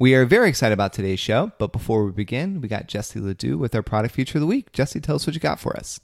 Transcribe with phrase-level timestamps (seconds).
[0.00, 3.58] We are very excited about today's show, but before we begin, we got Jesse Ledoux
[3.58, 4.70] with our product feature of the week.
[4.70, 5.98] Jesse, tell us what you got for us.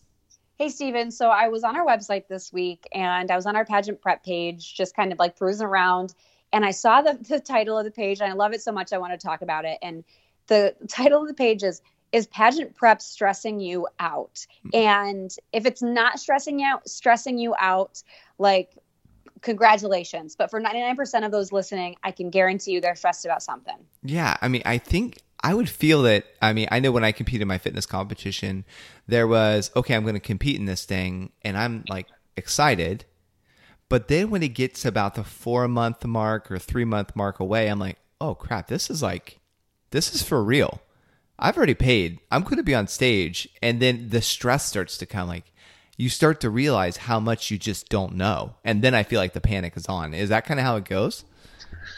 [0.58, 1.12] Hey, Stephen.
[1.12, 4.24] So I was on our website this week and I was on our pageant prep
[4.24, 6.12] page, just kind of like cruising around.
[6.52, 8.92] And I saw the, the title of the page and I love it so much
[8.92, 9.78] I want to talk about it.
[9.80, 10.02] And
[10.48, 11.80] the title of the page is
[12.10, 14.68] is pageant prep stressing you out mm-hmm.
[14.72, 18.04] and if it's not stressing you out stressing you out
[18.38, 18.70] like
[19.40, 23.76] congratulations but for 99% of those listening i can guarantee you they're stressed about something
[24.02, 26.24] Yeah, I mean, I think I would feel that.
[26.40, 28.64] I mean, I know when I competed in my fitness competition,
[29.06, 32.06] there was okay, I'm going to compete in this thing, and I'm like
[32.36, 33.04] excited.
[33.88, 37.68] But then when it gets about the four month mark or three month mark away,
[37.68, 39.40] I'm like, oh crap, this is like,
[39.90, 40.80] this is for real.
[41.38, 42.20] I've already paid.
[42.30, 45.52] I'm going to be on stage, and then the stress starts to kind of like.
[45.96, 49.32] You start to realize how much you just don't know, and then I feel like
[49.32, 50.12] the panic is on.
[50.12, 51.24] Is that kind of how it goes?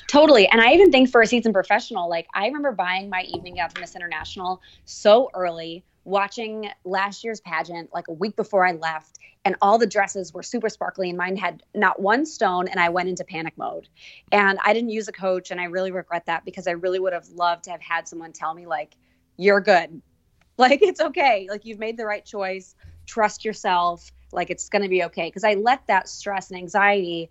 [0.08, 0.48] Totally.
[0.48, 3.70] And I even think for a seasoned professional, like I remember buying my evening gown
[3.70, 9.18] for Miss International so early, watching last year's pageant like a week before I left,
[9.44, 12.88] and all the dresses were super sparkly, and mine had not one stone, and I
[12.88, 13.88] went into panic mode.
[14.32, 17.12] And I didn't use a coach, and I really regret that because I really would
[17.12, 18.96] have loved to have had someone tell me, like,
[19.36, 20.02] you're good.
[20.58, 21.46] Like, it's okay.
[21.50, 22.74] Like, you've made the right choice.
[23.06, 24.12] Trust yourself.
[24.32, 25.28] Like, it's going to be okay.
[25.28, 27.30] Because I let that stress and anxiety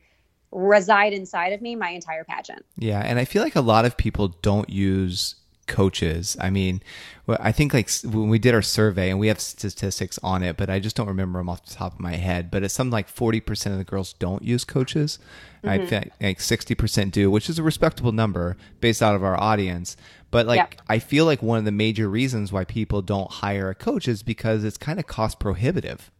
[0.51, 2.65] reside inside of me my entire pageant.
[2.77, 5.35] Yeah, and I feel like a lot of people don't use
[5.67, 6.37] coaches.
[6.39, 6.81] I mean,
[7.27, 10.69] I think like when we did our survey and we have statistics on it, but
[10.69, 12.51] I just don't remember them off the top of my head.
[12.51, 15.19] But it's something like forty percent of the girls don't use coaches.
[15.63, 15.87] I mm-hmm.
[15.87, 19.97] think like sixty percent do, which is a respectable number based out of our audience.
[20.35, 20.75] But like, Yep.
[20.89, 24.21] I feel like one of the major reasons why people don't hire a coach is
[24.21, 26.11] because it's kind of cost prohibitive.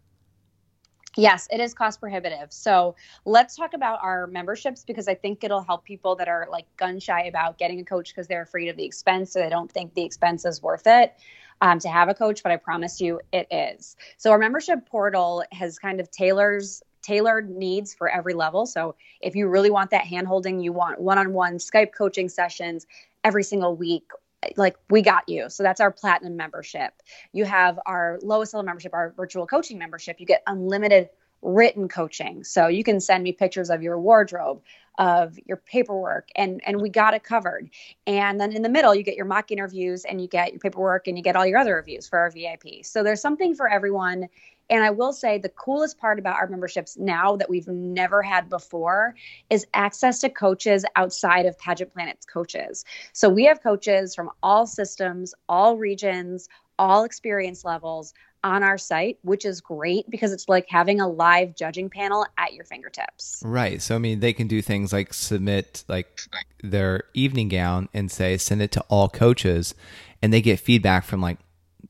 [1.17, 2.53] Yes, it is cost prohibitive.
[2.53, 6.65] So let's talk about our memberships because I think it'll help people that are like
[6.77, 9.69] gun shy about getting a coach because they're afraid of the expense, so they don't
[9.69, 11.13] think the expense is worth it
[11.59, 12.41] um, to have a coach.
[12.41, 13.97] But I promise you, it is.
[14.15, 18.65] So our membership portal has kind of tailors tailored needs for every level.
[18.65, 22.29] So if you really want that hand holding, you want one on one Skype coaching
[22.29, 22.87] sessions
[23.25, 24.09] every single week.
[24.55, 25.49] Like we got you.
[25.49, 26.93] So that's our platinum membership.
[27.33, 30.19] You have our lowest level membership, our virtual coaching membership.
[30.19, 31.09] You get unlimited
[31.41, 32.43] written coaching.
[32.43, 34.61] So you can send me pictures of your wardrobe,
[34.97, 37.69] of your paperwork, and and we got it covered.
[38.05, 41.07] And then in the middle, you get your mock interviews and you get your paperwork
[41.07, 42.83] and you get all your other reviews for our VIP.
[42.83, 44.27] So there's something for everyone.
[44.69, 48.49] And I will say the coolest part about our memberships now that we've never had
[48.49, 49.15] before
[49.49, 52.83] is access to coaches outside of Pageant Planet's coaches.
[53.13, 59.17] So we have coaches from all systems, all regions, all experience levels on our site,
[59.23, 63.41] which is great because it's like having a live judging panel at your fingertips.
[63.43, 63.81] Right.
[63.81, 66.21] So I mean, they can do things like submit like
[66.63, 69.73] their evening gown and say send it to all coaches,
[70.21, 71.39] and they get feedback from like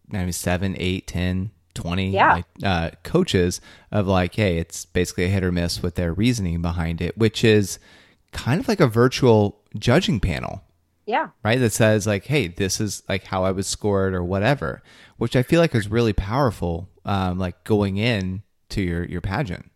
[0.10, 2.34] maybe seven, eight, ten, twenty Yeah.
[2.34, 6.62] like, uh, coaches of like, hey, it's basically a hit or miss with their reasoning
[6.62, 7.78] behind it, which is
[8.32, 10.64] kind of like a virtual judging panel
[11.06, 11.30] Yeah.
[11.44, 11.60] right?
[11.60, 14.82] That says like, hey, this is like how I was scored or whatever,
[15.18, 16.90] which I feel like is really powerful.
[17.06, 19.70] Um, like going in to your your pageant.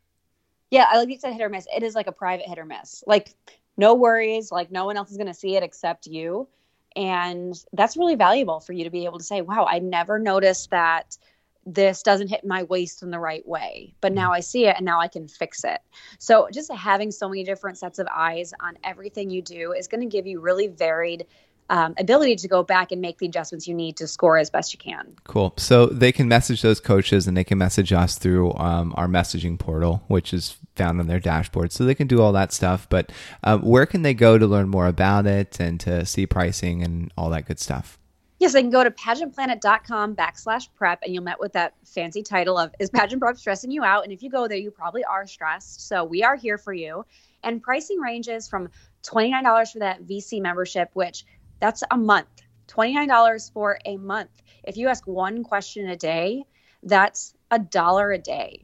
[0.72, 1.68] Yeah, I like you said hit or miss.
[1.76, 3.04] It is like a private hit or miss.
[3.06, 3.34] Like
[3.78, 6.48] no worries, like no one else is going to see it except you.
[6.96, 10.72] And that's really valuable for you to be able to say, "Wow, I never noticed
[10.72, 11.18] that
[11.66, 14.86] this doesn't hit my waist in the right way, but now I see it and
[14.86, 15.80] now I can fix it."
[16.18, 20.02] So, just having so many different sets of eyes on everything you do is going
[20.02, 21.26] to give you really varied
[21.70, 24.74] um, ability to go back and make the adjustments you need to score as best
[24.74, 25.16] you can.
[25.26, 25.54] Cool.
[25.58, 29.60] So they can message those coaches and they can message us through um, our messaging
[29.60, 31.72] portal, which is found on their dashboard.
[31.72, 32.88] So they can do all that stuff.
[32.90, 33.12] But
[33.44, 37.12] um, where can they go to learn more about it and to see pricing and
[37.18, 37.99] all that good stuff?
[38.40, 42.58] Yes, they can go to pageantplanet.com backslash prep and you'll met with that fancy title
[42.58, 44.06] of Is Pageant Prep Stressing You Out?
[44.06, 45.86] And if you go there, you probably are stressed.
[45.88, 47.06] So we are here for you.
[47.44, 48.70] And pricing ranges from
[49.04, 51.26] $29 for that VC membership, which
[51.60, 52.30] that's a month.
[52.70, 54.32] $29 for a month.
[54.64, 56.44] If you ask one question a day,
[56.84, 58.64] that's a dollar a day.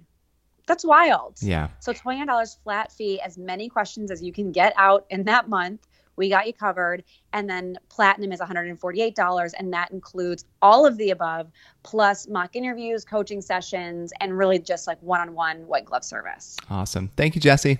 [0.68, 1.38] That's wild.
[1.42, 1.68] Yeah.
[1.80, 5.86] So $29 flat fee, as many questions as you can get out in that month.
[6.16, 7.04] We got you covered.
[7.34, 11.52] And then platinum is $148, and that includes all of the above,
[11.84, 16.56] plus mock interviews, coaching sessions, and really just like one on one white glove service.
[16.70, 17.12] Awesome.
[17.16, 17.80] Thank you, Jesse.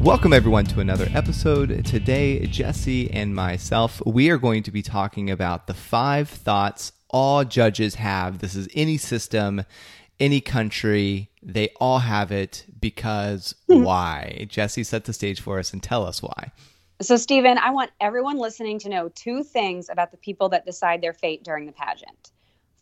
[0.00, 1.84] Welcome, everyone, to another episode.
[1.84, 7.44] Today, Jesse and myself, we are going to be talking about the five thoughts all
[7.44, 8.38] judges have.
[8.38, 9.64] This is any system,
[10.20, 13.82] any country, they all have it because hmm.
[13.82, 14.46] why?
[14.48, 16.52] Jesse, set the stage for us and tell us why.
[17.00, 21.02] So, Stephen, I want everyone listening to know two things about the people that decide
[21.02, 22.30] their fate during the pageant.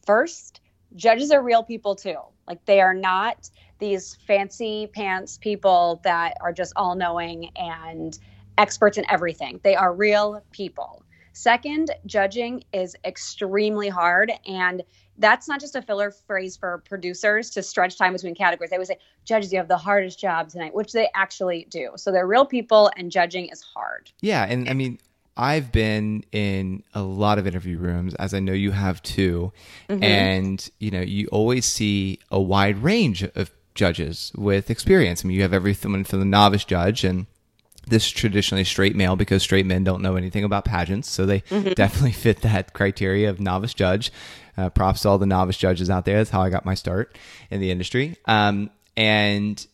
[0.04, 0.60] First,
[0.94, 2.18] judges are real people too.
[2.46, 8.18] Like, they are not these fancy pants people that are just all knowing and
[8.58, 9.60] experts in everything.
[9.62, 11.02] They are real people.
[11.32, 14.32] Second, judging is extremely hard.
[14.46, 14.82] And
[15.18, 18.70] that's not just a filler phrase for producers to stretch time between categories.
[18.70, 21.90] They always say, judges, you have the hardest job tonight, which they actually do.
[21.96, 24.10] So they're real people and judging is hard.
[24.20, 24.44] Yeah.
[24.44, 24.98] And I mean,
[25.36, 29.52] I've been in a lot of interview rooms, as I know you have too.
[29.90, 30.02] Mm-hmm.
[30.02, 35.24] And, you know, you always see a wide range of judges with experience.
[35.24, 37.26] I mean, you have everything from the novice judge and
[37.88, 41.08] this is traditionally straight male because straight men don't know anything about pageants.
[41.08, 41.72] So they mm-hmm.
[41.74, 44.12] definitely fit that criteria of novice judge.
[44.58, 46.16] Uh, props to all the novice judges out there.
[46.16, 47.16] That's how I got my start
[47.50, 48.16] in the industry.
[48.24, 49.64] Um, and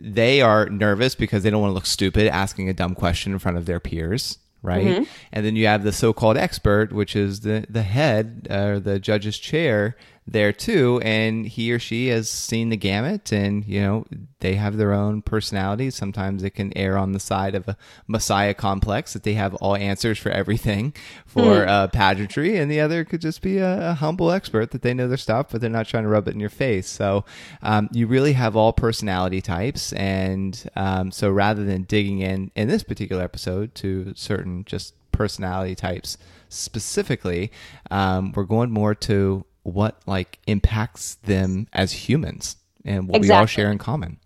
[0.00, 3.38] they are nervous because they don't want to look stupid asking a dumb question in
[3.38, 4.86] front of their peers right?
[4.86, 5.02] Mm-hmm.
[5.32, 8.98] And then you have the so-called expert, which is the the head or uh, the
[8.98, 9.96] judge's chair,
[10.26, 14.06] there too and he or she has seen the gamut and you know
[14.38, 17.76] they have their own personalities sometimes it can err on the side of a
[18.06, 20.94] messiah complex that they have all answers for everything
[21.26, 21.68] for mm.
[21.68, 25.08] uh, pageantry and the other could just be a, a, humble expert that they know
[25.08, 27.24] their stuff but they're not trying to rub it in your face so
[27.62, 32.68] um, you really have all personality types and um, so rather than digging in in
[32.68, 36.16] this particular episode to certain just personality types
[36.48, 37.50] specifically
[37.90, 43.36] um, we're going more to what like impacts them as humans and what exactly.
[43.36, 44.18] we all share in common.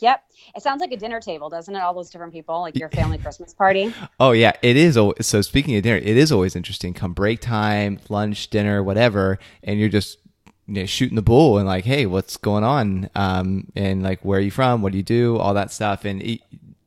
[0.00, 0.22] Yep.
[0.56, 1.78] It sounds like a dinner table, doesn't it?
[1.78, 3.94] All those different people, like your family Christmas party.
[4.20, 4.98] Oh yeah, it is.
[5.20, 6.92] So speaking of dinner, it is always interesting.
[6.92, 10.18] Come break time, lunch, dinner, whatever, and you're just
[10.66, 13.10] you know, shooting the bull and like, hey, what's going on?
[13.14, 14.82] Um, and like, where are you from?
[14.82, 15.38] What do you do?
[15.38, 16.04] All that stuff.
[16.04, 16.40] And it,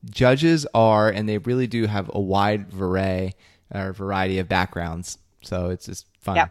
[0.10, 3.34] judges are, and they really do have a wide array
[3.74, 5.18] or variety of backgrounds.
[5.42, 6.36] So it's just fun.
[6.38, 6.48] Yeah.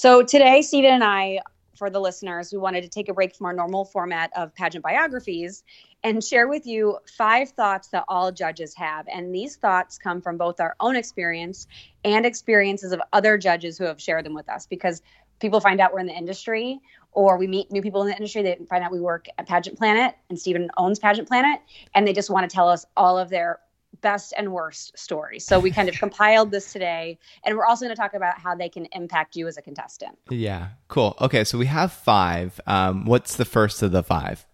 [0.00, 1.40] So today, Stephen and I,
[1.76, 4.82] for the listeners, we wanted to take a break from our normal format of pageant
[4.82, 5.62] biographies
[6.02, 9.06] and share with you five thoughts that all judges have.
[9.12, 11.66] And these thoughts come from both our own experience
[12.02, 15.02] and experiences of other judges who have shared them with us because
[15.38, 16.80] people find out we're in the industry
[17.12, 18.40] or we meet new people in the industry.
[18.40, 21.60] They find out we work at Pageant Planet and Stephen owns Pageant Planet
[21.94, 23.58] and they just want to tell us all of their
[24.00, 25.46] best and worst stories.
[25.46, 28.54] So we kind of compiled this today, and we're also going to talk about how
[28.54, 30.18] they can impact you as a contestant.
[30.28, 31.16] Yeah, cool.
[31.20, 32.60] Okay, so we have five.
[32.66, 34.46] Um, what's the first of the five?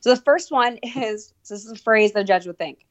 [0.00, 2.86] So the first one is this is a phrase the judge would think.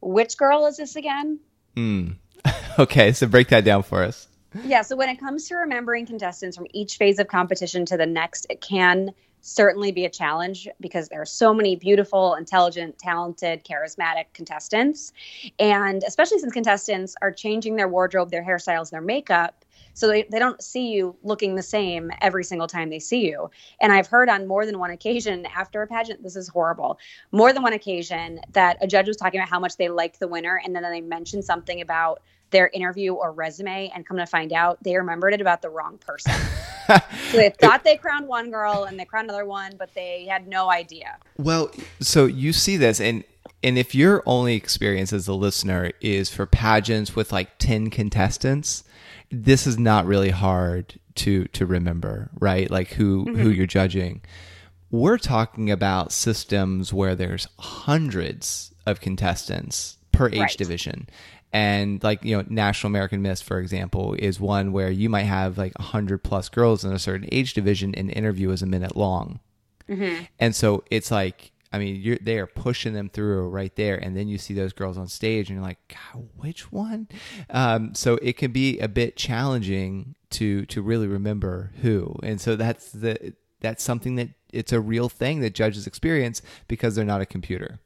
[0.00, 1.40] Which girl is this again?
[1.74, 2.10] Hmm.
[2.78, 4.28] okay, so break that down for us.
[4.64, 8.06] Yeah, so when it comes to remembering contestants from each phase of competition to the
[8.06, 9.10] next, it can
[9.46, 15.12] certainly be a challenge because there are so many beautiful, intelligent, talented, charismatic contestants.
[15.60, 19.64] And especially since contestants are changing their wardrobe, their hairstyles, their makeup.
[19.94, 23.48] So they, they don't see you looking the same every single time they see you.
[23.80, 26.98] And I've heard on more than one occasion after a pageant, this is horrible,
[27.30, 30.28] more than one occasion that a judge was talking about how much they liked the
[30.28, 30.60] winner.
[30.64, 34.82] And then they mentioned something about their interview or resume and come to find out
[34.82, 36.32] they remembered it about the wrong person.
[36.86, 40.46] so they thought they crowned one girl and they crowned another one, but they had
[40.46, 41.18] no idea.
[41.38, 43.24] Well, so you see this and
[43.62, 48.84] and if your only experience as a listener is for pageants with like 10 contestants,
[49.30, 52.70] this is not really hard to to remember, right?
[52.70, 53.40] Like who mm-hmm.
[53.40, 54.22] who you're judging.
[54.90, 60.56] We're talking about systems where there's hundreds of contestants per age right.
[60.56, 61.08] division
[61.56, 65.56] and like you know national american miss for example is one where you might have
[65.56, 69.40] like 100 plus girls in a certain age division and interview is a minute long.
[69.88, 70.24] Mm-hmm.
[70.40, 73.96] and so it's like i mean you're they are pushing them through right there.
[73.96, 77.08] And then you see those girls on stage and you're like God, which one?
[77.50, 82.16] Um, so it can be a bit challenging to to really remember who.
[82.22, 86.94] And so that's the that's something that it's a real thing that judges experience because
[86.94, 87.78] they're not a computer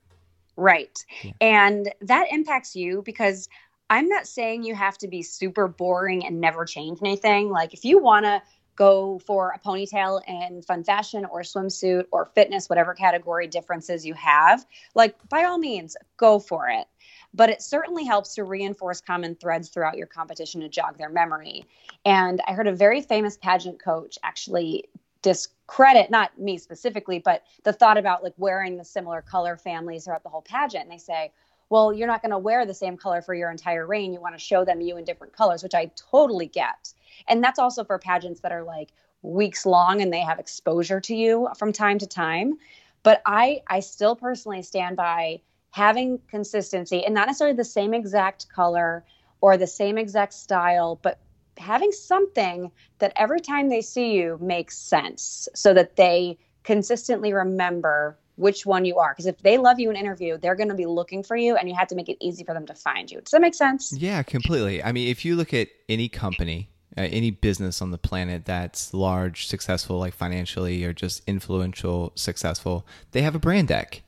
[0.60, 1.04] Right.
[1.22, 1.32] Yeah.
[1.40, 3.48] And that impacts you because
[3.88, 7.50] I'm not saying you have to be super boring and never change anything.
[7.50, 8.42] Like if you want to
[8.76, 14.14] go for a ponytail in fun fashion or swimsuit or fitness, whatever category differences you
[14.14, 14.64] have,
[14.94, 16.86] like by all means, go for it.
[17.32, 21.64] But it certainly helps to reinforce common threads throughout your competition to jog their memory.
[22.04, 24.84] And I heard a very famous pageant coach actually
[25.22, 30.22] discredit not me specifically but the thought about like wearing the similar color families throughout
[30.22, 31.30] the whole pageant and they say
[31.70, 34.12] well, you're not going to wear the same color for your entire reign.
[34.12, 36.92] You want to show them you in different colors, which I totally get.
[37.28, 38.90] And that's also for pageants that are like
[39.22, 42.58] weeks long and they have exposure to you from time to time.
[43.02, 48.48] But I I still personally stand by having consistency and not necessarily the same exact
[48.48, 49.04] color
[49.40, 51.18] or the same exact style, but
[51.58, 58.18] having something that every time they see you makes sense so that they consistently remember
[58.36, 59.12] which one you are.
[59.12, 61.68] Because if they love you in interview, they're going to be looking for you and
[61.68, 63.20] you have to make it easy for them to find you.
[63.20, 63.92] Does that make sense?
[63.96, 64.82] Yeah, completely.
[64.82, 68.94] I mean, if you look at any company, uh, any business on the planet that's
[68.94, 74.02] large, successful, like financially or just influential, successful, they have a brand deck.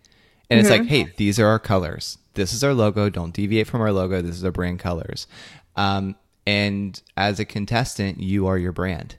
[0.48, 0.72] And mm-hmm.
[0.72, 2.18] it's like, hey, these are our colors.
[2.34, 3.10] This is our logo.
[3.10, 4.22] Don't deviate from our logo.
[4.22, 5.26] This is our brand colors.
[5.76, 9.16] Um, and as a contestant, you are your brand.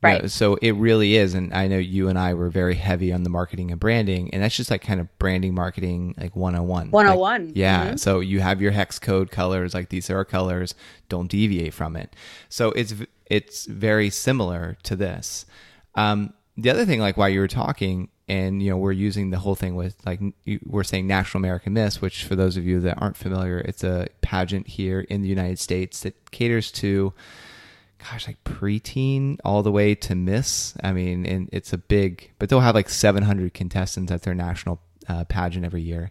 [0.00, 0.16] Right.
[0.16, 1.34] You know, so it really is.
[1.34, 4.32] And I know you and I were very heavy on the marketing and branding.
[4.32, 6.90] And that's just like kind of branding marketing, like 101.
[6.90, 7.46] 101.
[7.46, 7.86] Like, yeah.
[7.86, 7.96] Mm-hmm.
[7.96, 10.74] So you have your hex code colors, like these are our colors.
[11.08, 12.14] Don't deviate from it.
[12.48, 12.94] So it's,
[13.26, 15.46] it's very similar to this.
[15.96, 19.38] Um, the other thing, like while you were talking, and you know we're using the
[19.38, 20.20] whole thing with like
[20.64, 24.08] we're saying National American Miss, which for those of you that aren't familiar, it's a
[24.20, 27.12] pageant here in the United States that caters to
[27.98, 30.74] gosh, like preteen all the way to Miss.
[30.82, 34.80] I mean, and it's a big, but they'll have like 700 contestants at their national
[35.08, 36.10] uh, pageant every year.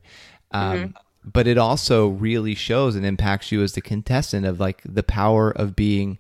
[0.52, 0.92] Um, mm-hmm.
[1.24, 5.52] But it also really shows and impacts you as the contestant of like the power
[5.52, 6.20] of being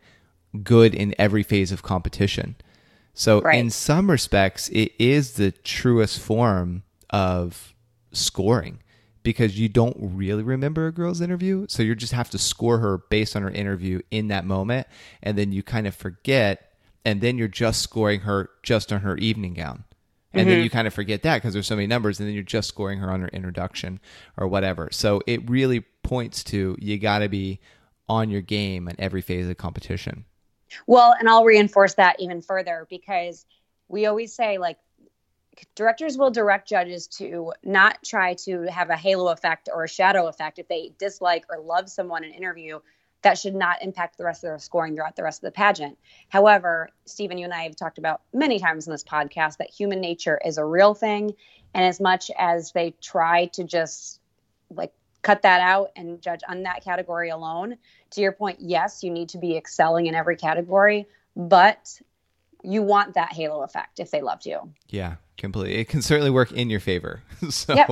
[0.63, 2.55] good in every phase of competition.
[3.17, 3.57] So, right.
[3.57, 7.73] in some respects, it is the truest form of
[8.11, 8.79] scoring
[9.23, 11.65] because you don't really remember a girl's interview.
[11.67, 14.87] So you just have to score her based on her interview in that moment.
[15.21, 16.71] And then you kind of forget.
[17.03, 19.83] And then you're just scoring her just on her evening gown.
[20.31, 20.49] And mm-hmm.
[20.49, 22.19] then you kind of forget that because there's so many numbers.
[22.19, 23.99] And then you're just scoring her on her introduction
[24.37, 24.89] or whatever.
[24.91, 27.59] So it really points to you got to be
[28.07, 30.23] on your game in every phase of competition.
[30.85, 33.45] Well, and I'll reinforce that even further because
[33.87, 34.77] we always say, like,
[35.75, 40.27] directors will direct judges to not try to have a halo effect or a shadow
[40.27, 40.59] effect.
[40.59, 42.79] If they dislike or love someone in an interview
[43.23, 45.97] that should not impact the rest of their scoring throughout the rest of the pageant.
[46.29, 49.99] However stephen you and i have talked about many times in this podcast that human
[49.99, 51.33] nature is a real thing.
[51.73, 54.21] And as much as they try to just
[54.69, 57.77] like cut that out and judge on that category alone
[58.11, 61.99] to your point yes you need to be excelling in every category but
[62.63, 65.75] you want that halo effect if they loved you yeah completely.
[65.75, 67.21] It can certainly work in your favor.
[67.49, 67.89] so, yep.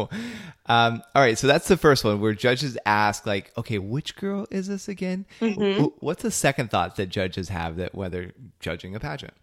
[0.66, 1.38] um, all right.
[1.38, 5.26] So that's the first one where judges ask, like, okay, which girl is this again?
[5.40, 5.86] Mm-hmm.
[6.00, 9.34] What's the second thought that judges have that whether judging a pageant?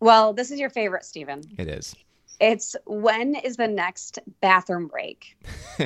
[0.00, 1.42] Well, this is your favorite, Stephen.
[1.56, 1.94] It is.
[2.40, 5.36] It's when is the next bathroom break?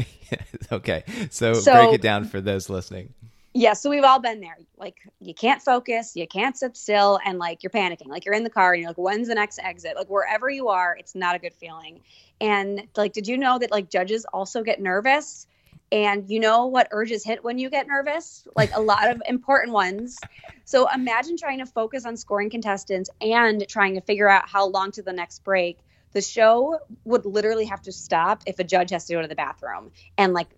[0.72, 1.04] okay.
[1.30, 3.12] So, so break it down for those listening
[3.58, 4.56] yeah so we've all been there.
[4.76, 8.06] Like you can't focus you can't sit still and like you're panicking.
[8.06, 9.96] Like you're in the car and you're like when's the next exit?
[9.96, 12.00] Like wherever you are it's not a good feeling.
[12.40, 15.46] And like did you know that like judges also get nervous?
[15.90, 18.46] And you know what urges hit when you get nervous?
[18.54, 20.18] Like a lot of important ones.
[20.64, 24.92] So imagine trying to focus on scoring contestants and trying to figure out how long
[24.92, 25.78] to the next break.
[26.12, 29.34] The show would literally have to stop if a judge has to go to the
[29.34, 30.48] bathroom and like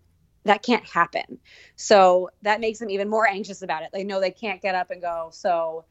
[0.51, 1.39] that can't happen.
[1.77, 3.91] So that makes them even more anxious about it.
[3.93, 5.29] They know they can't get up and go.
[5.33, 5.85] So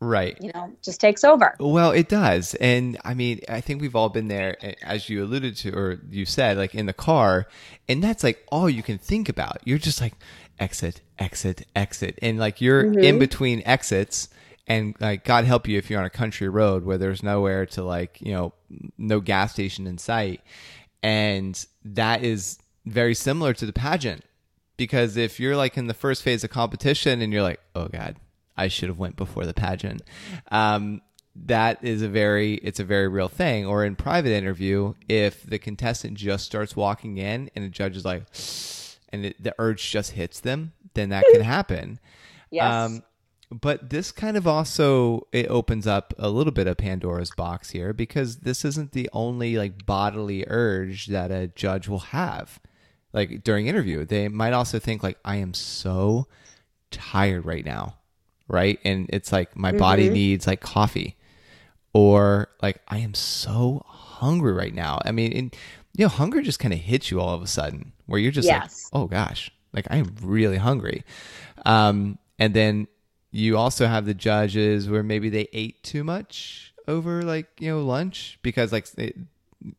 [0.00, 3.94] right you know just takes over well it does and i mean i think we've
[3.94, 7.46] all been there as you alluded to or you said like in the car
[7.88, 10.12] and that's like all you can think about you're just like
[10.58, 12.98] exit exit exit and like you're mm-hmm.
[12.98, 14.28] in between exits
[14.66, 17.82] and like god help you if you're on a country road where there's nowhere to
[17.82, 18.52] like you know
[18.98, 20.42] no gas station in sight
[21.04, 24.24] and that is very similar to the pageant
[24.76, 28.16] because if you're like in the first phase of competition and you're like, oh god,
[28.56, 30.02] I should have went before the pageant.
[30.50, 31.02] Um,
[31.36, 33.66] that is a very it's a very real thing.
[33.66, 38.04] Or in private interview, if the contestant just starts walking in and the judge is
[38.04, 38.24] like,
[39.12, 41.98] and it, the urge just hits them, then that can happen.
[42.50, 42.72] Yes.
[42.72, 43.02] Um,
[43.50, 47.92] but this kind of also it opens up a little bit of Pandora's box here
[47.92, 52.60] because this isn't the only like bodily urge that a judge will have
[53.14, 56.26] like during interview they might also think like i am so
[56.90, 57.96] tired right now
[58.48, 59.78] right and it's like my mm-hmm.
[59.78, 61.16] body needs like coffee
[61.94, 65.56] or like i am so hungry right now i mean and,
[65.94, 68.46] you know hunger just kind of hits you all of a sudden where you're just
[68.46, 68.90] yes.
[68.92, 71.04] like oh gosh like i'm really hungry
[71.64, 72.86] um and then
[73.30, 77.82] you also have the judges where maybe they ate too much over like you know
[77.82, 79.16] lunch because like it,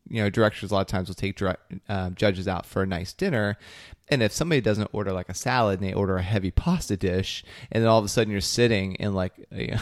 [0.08, 1.40] you know, directors a lot of times will take
[1.88, 3.56] um, judges out for a nice dinner.
[4.08, 7.44] And if somebody doesn't order like a salad and they order a heavy pasta dish,
[7.72, 9.78] and then all of a sudden you're sitting in like a,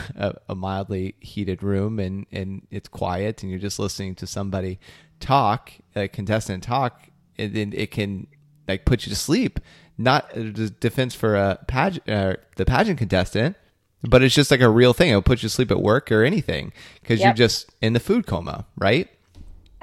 [0.49, 4.79] a mildly heated room and, and it's quiet and you're just listening to somebody
[5.21, 7.09] talk, a contestant talk,
[7.39, 8.27] and then it can
[8.67, 9.61] like put you to sleep.
[9.97, 13.57] Not a defense for a pageant, uh, the pageant contestant,
[14.03, 15.11] but it's just like a real thing.
[15.11, 17.27] It'll put you to sleep at work or anything because Yep.
[17.27, 19.09] you're just in the food coma, right?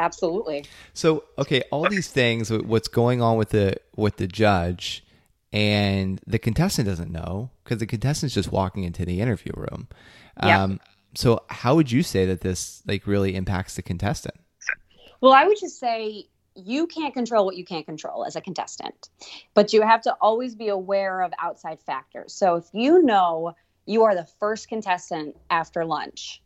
[0.01, 0.65] Absolutely.
[0.93, 5.05] So okay, all these things, what's going on with the with the judge,
[5.53, 9.87] and the contestant doesn't know because the contestant's just walking into the interview room.
[10.43, 10.63] Yeah.
[10.63, 10.79] Um,
[11.13, 14.35] so how would you say that this like really impacts the contestant?
[15.19, 19.09] Well, I would just say you can't control what you can't control as a contestant,
[19.53, 22.33] but you have to always be aware of outside factors.
[22.33, 23.53] So if you know
[23.85, 26.41] you are the first contestant after lunch,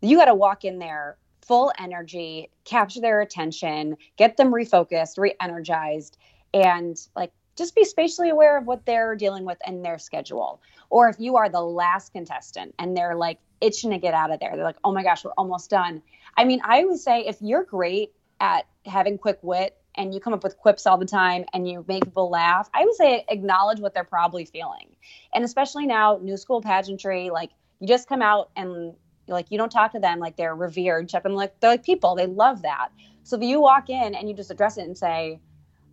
[0.00, 5.34] you got to walk in there full energy, capture their attention, get them refocused, re
[5.40, 6.18] energized,
[6.52, 10.60] and like just be spatially aware of what they're dealing with in their schedule.
[10.90, 14.40] Or if you are the last contestant and they're like itching to get out of
[14.40, 16.02] there, they're like, oh my gosh, we're almost done.
[16.36, 20.34] I mean, I would say if you're great at having quick wit and you come
[20.34, 23.80] up with quips all the time and you make people laugh, I would say acknowledge
[23.80, 24.94] what they're probably feeling.
[25.32, 27.50] And especially now, new school pageantry, like
[27.80, 28.94] you just come out and
[29.28, 32.14] like you don't talk to them like they're revered, check them like they're like people.
[32.14, 32.88] They love that.
[33.22, 35.40] So if you walk in and you just address it and say,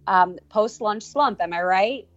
[0.08, 2.08] um, post lunch slump, am I right?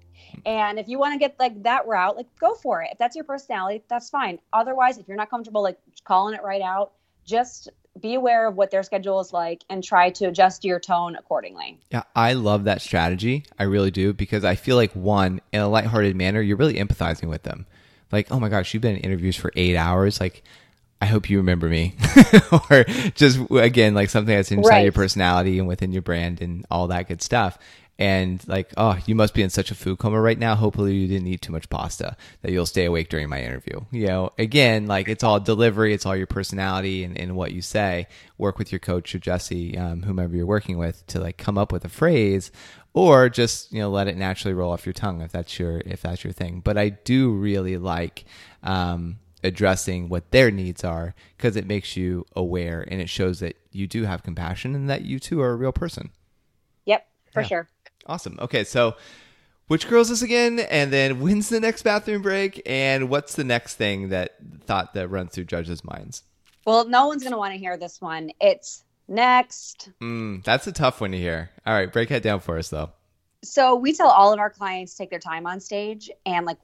[0.45, 2.91] And if you want to get like that route, like go for it.
[2.93, 4.39] If that's your personality, that's fine.
[4.53, 6.93] Otherwise, if you're not comfortable like calling it right out,
[7.25, 7.69] just
[8.01, 11.81] be aware of what their schedule is like and try to adjust your tone accordingly.
[11.91, 13.45] Yeah, I love that strategy.
[13.59, 17.29] I really do because I feel like one, in a lighthearted manner, you're really empathizing
[17.29, 17.67] with them.
[18.13, 20.21] Like, oh my gosh, you've been in interviews for eight hours.
[20.21, 20.45] Like,
[21.01, 21.95] I hope you remember me.
[22.71, 22.85] or
[23.15, 24.83] just again, like something that's inside Right.
[24.85, 27.59] your personality and within your brand and all that good stuff.
[27.99, 30.55] And like, oh, you must be in such a food coma right now.
[30.55, 33.81] Hopefully, you didn't eat too much pasta that you'll stay awake during my interview.
[33.91, 37.63] You know, again, like it's all delivery, it's all your personality and, and what you
[37.63, 38.07] say.
[38.37, 41.73] Work with your coach or Jesse, um, whomever you're working with, to like come up
[41.73, 42.51] with a phrase,
[42.93, 46.03] or just you know let it naturally roll off your tongue if that's your if
[46.03, 46.61] that's your thing.
[46.61, 48.25] But I do really like.
[48.63, 53.57] Um, addressing what their needs are because it makes you aware and it shows that
[53.73, 56.11] you do have compassion and that you too are a real person.
[56.85, 57.47] Yep, for Yeah.
[57.47, 57.69] sure.
[58.07, 58.39] Awesome.
[58.41, 58.97] Okay, so
[59.69, 60.61] which girl is this again?
[60.61, 62.63] And then when's the next bathroom break?
[62.67, 66.23] And what's the next thing that thought that runs through judges' minds?
[66.65, 68.31] Well, no one's going to want to hear this one.
[68.41, 69.91] It's next.
[70.01, 71.51] Mm, that's a tough one to hear.
[71.65, 72.91] All right, break that down for us though.
[73.45, 76.59] So we tell all of our clients take their time on stage and like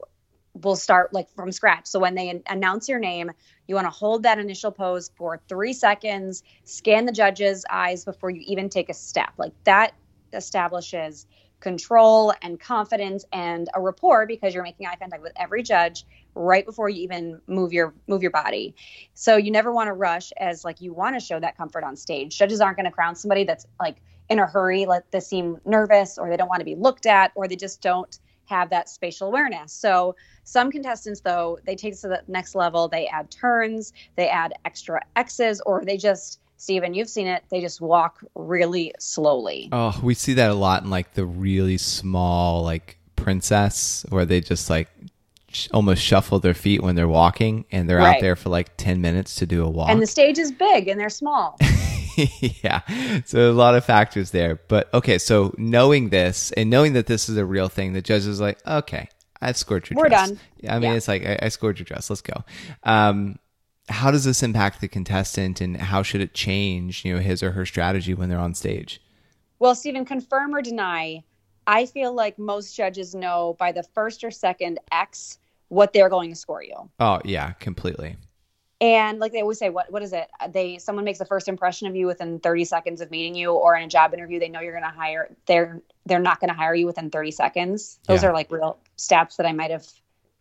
[0.55, 1.87] we'll start like from scratch.
[1.87, 3.31] So when they an- announce your name,
[3.67, 8.31] you want to hold that initial pose for 3 seconds, scan the judge's eyes before
[8.31, 9.33] you even take a step.
[9.39, 9.95] Like that
[10.33, 11.27] establishes
[11.61, 16.67] control and confidence and a rapport because you're making eye contact with every judge right
[16.67, 18.75] before you even move your move your body.
[19.15, 21.95] So you never want to rush as like you want to show that comfort on
[21.97, 22.37] stage.
[22.37, 26.19] Judges aren't going to crown somebody that's like in a hurry, let them seem nervous
[26.19, 29.29] or they don't want to be looked at or they just don't have that spatial
[29.29, 29.73] awareness.
[29.73, 34.29] So some contestants though, they take it to the next level, they add turns, they
[34.29, 39.69] add extra X's or they just Stephen, you've seen it, they just walk really slowly.
[39.73, 44.41] Oh, we see that a lot in like the really small like princess where they
[44.41, 44.89] just like
[45.49, 49.01] sh- almost shuffle their feet when they're walking and they're out there for like 10
[49.01, 49.91] minutes to do a walk.
[49.91, 51.59] And the stage is big and they're small.
[52.63, 52.81] yeah.
[53.25, 54.61] So a lot of factors there.
[54.69, 58.27] But okay, so knowing this and knowing that this is a real thing, the judge
[58.27, 59.09] is like, okay,
[59.41, 60.31] I've scored your We're dress.
[60.31, 60.41] done.
[60.69, 60.97] I mean, Yeah.
[60.97, 62.09] it's like, I, I scored your dress.
[62.11, 62.45] Let's go.
[62.85, 63.39] Um,
[63.89, 67.51] how does this impact the contestant and how should it change, you know, his or
[67.53, 69.01] her strategy when they're on stage?
[69.59, 71.25] Well, Stephen, confirm or deny.
[71.67, 76.31] I feel like most judges know by the first or second X what they're going
[76.31, 76.75] to score you.
[77.01, 78.17] Oh, yeah, completely.
[78.83, 80.29] And like they always say, what what is it?
[80.51, 83.77] They someone makes a first impression of you within 30 seconds of meeting you, or
[83.77, 85.31] in a job interview, they know you're going to hire.
[85.47, 88.01] They're they're not going to hire you within 30 seconds.
[88.09, 88.31] Those Yeah.
[88.31, 89.87] are like real stats that I might have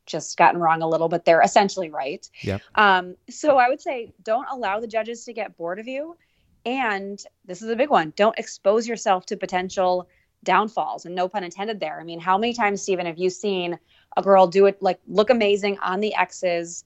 [0.08, 2.27] just gotten wrong a little, but they're essentially right.
[2.41, 2.62] Yep.
[2.73, 6.17] Um, so I would say don't allow the judges to get bored of you.
[6.65, 8.12] And this is a big one.
[8.15, 10.08] Don't expose yourself to potential
[10.43, 11.99] downfalls and no pun intended there.
[11.99, 13.77] I mean, how many times, Stephen, have you seen
[14.17, 16.84] a girl do it like look amazing on the X's,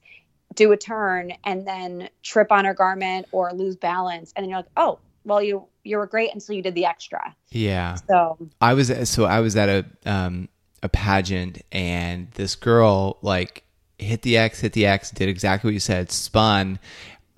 [0.56, 4.32] do a turn and then trip on her garment or lose balance?
[4.34, 7.34] And then you're like, oh, well, you you were great until you did the extra.
[7.50, 7.94] Yeah.
[8.08, 10.48] So I was so I was at a um
[10.82, 13.62] a pageant and this girl like
[13.98, 16.78] hit the X, hit the X, did exactly what you said, spun.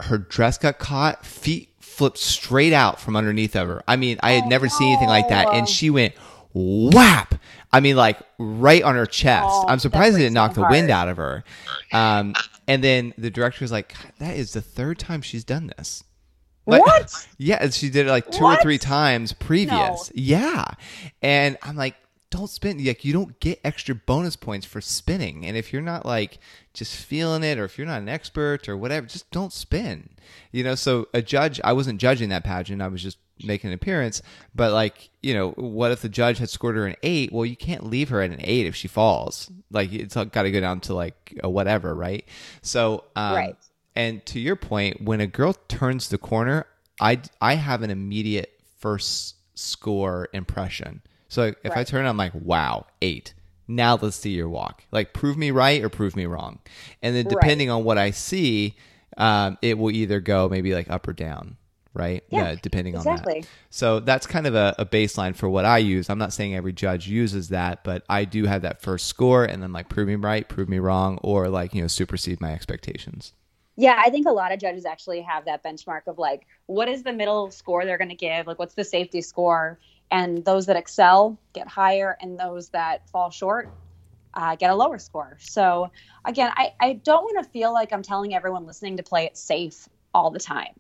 [0.00, 3.83] Her dress got caught, feet flipped straight out from underneath of her.
[3.88, 6.14] I mean, I had Oh, never seen anything like that, and she went
[6.59, 7.35] whap.
[7.73, 9.47] I mean, like right on her chest.
[9.49, 11.44] Oh, I'm surprised it didn't knock the wind out of her.
[11.92, 12.35] Um,
[12.66, 16.03] and then the director was like, "That is the third time she's done this."
[16.66, 17.27] Like- what?
[17.38, 20.11] Yeah, she did it like two or three times previous.
[20.14, 20.64] Yeah,
[21.23, 21.94] and I'm like,
[22.30, 22.84] don't spin.
[22.84, 25.46] Like, you don't get extra bonus points for spinning.
[25.46, 26.38] And if you're not like
[26.74, 30.10] just feeling it, or if you're not an expert or whatever, just don't spin.
[30.52, 30.74] You know.
[30.74, 32.82] So a judge, I wasn't judging that pageant.
[32.82, 34.20] I was just making an appearance.
[34.54, 37.32] But like, you know, what if the judge had scored her an eight?
[37.32, 39.50] Well, you can't leave her at an eight if she falls.
[39.70, 42.24] Like, it's got to go down to like a whatever, right?
[42.62, 43.56] So, um, Right.
[43.94, 46.66] and to your point, when a girl turns the corner,
[47.00, 51.02] I I have an immediate first score impression.
[51.28, 53.34] So if I turn, I'm like, wow, eight.
[53.66, 54.84] Now let's see your walk.
[54.90, 56.58] Like, prove me right or prove me wrong.
[57.02, 57.28] And then Right.
[57.28, 58.76] depending on what I see,
[59.16, 61.56] um, it will either go maybe like up or down,
[61.92, 62.24] right?
[62.30, 63.30] Yeah, depending on that.
[63.70, 66.08] So that's kind of a, a baseline for what I use.
[66.08, 69.62] I'm not saying every judge uses that, but I do have that first score, and
[69.62, 73.34] then like prove me right, prove me wrong, or like you know supersede my expectations.
[73.76, 77.04] Yeah, I think a lot of judges actually have that benchmark of like, what is
[77.04, 78.46] the middle score they're going to give?
[78.46, 79.78] Like, what's the safety score?
[80.11, 83.71] And those that excel get higher, and those that fall short
[84.35, 85.37] uh, get a lower score.
[85.40, 85.90] So,
[86.25, 89.37] again, I, I don't want to feel like I'm telling everyone listening to play it
[89.37, 90.75] safe all the time.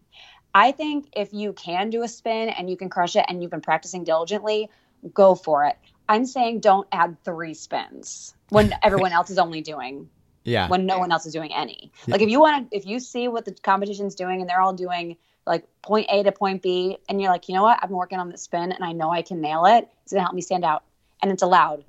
[0.54, 3.50] I think if you can do a spin and you can crush it and you've
[3.50, 4.70] been practicing diligently,
[5.12, 5.76] go for it.
[6.08, 10.08] I'm saying don't add three spins when everyone else is only doing
[10.44, 10.68] Yeah.
[10.68, 11.92] when no one else is doing any.
[12.06, 14.72] Like if you want to, if you see what the competition's doing and they're all
[14.72, 15.16] doing
[15.48, 18.18] like point A to point B, and you're like, you know what, I've been working
[18.20, 19.88] on this spin and I know I can nail it.
[20.02, 20.84] It's gonna help me stand out,
[21.22, 21.84] and it's allowed.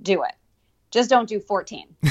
[0.00, 0.32] Do it.
[0.90, 1.86] Just don't do 14.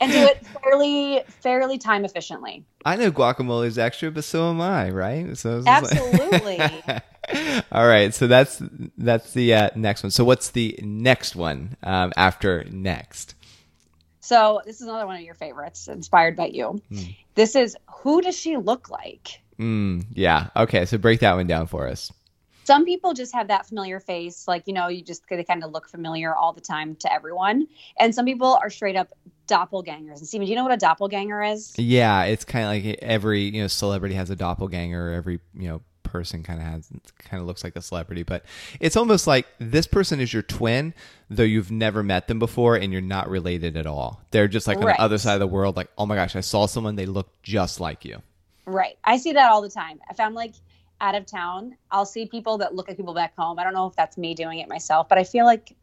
[0.00, 2.64] and do it fairly, fairly time efficiently.
[2.84, 5.36] I know guacamole is extra, but so am I, right?
[5.36, 6.60] So like- Absolutely.
[7.72, 8.60] All right, so that's
[8.98, 10.10] that's the uh, next one.
[10.10, 13.34] So what's the next one um, after next?
[14.30, 16.80] So this is another one of your favorites, inspired by you.
[17.34, 19.40] This is who does she look like?
[19.58, 20.50] Mm, yeah.
[20.54, 22.12] Okay, so break that one down for us.
[22.62, 25.72] some people just have that familiar face like you know you just they kind of
[25.72, 27.66] look familiar all the time to everyone
[27.98, 29.08] and some people are straight up
[29.48, 32.98] doppelgangers and Stephen, do you know what a doppelganger is Yeah, it's kind of like
[33.02, 35.10] every you know celebrity has a doppelganger.
[35.10, 38.44] Every you know person kind of has kind of looks like a celebrity, but
[38.80, 40.92] it's almost like this person is your twin,
[41.30, 44.20] though you've never met them before and you're not related at all.
[44.32, 45.76] They're just like on the other side of the world.
[45.76, 46.96] Like, oh my gosh, I saw someone.
[46.96, 48.18] They look just like you.
[48.66, 50.54] right i see that all the time if i'm like
[51.00, 53.86] out of town i'll see people that look like people back home i don't know
[53.86, 55.74] if that's me doing it myself but i feel like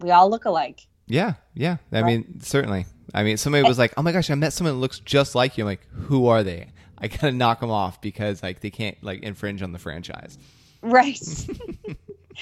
[0.00, 1.76] we all look alike Yeah, yeah.
[1.92, 2.84] I mean, certainly.
[3.14, 5.56] I mean, somebody was like, "Oh my gosh, I met someone that looks just like
[5.56, 6.68] you." I'm like, "Who are they?"
[7.00, 10.38] I gotta knock them off because like they can't like infringe on the franchise.
[10.82, 11.18] Right.